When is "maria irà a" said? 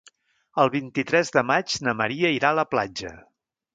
2.01-2.59